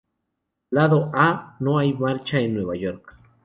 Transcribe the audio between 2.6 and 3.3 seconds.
York"".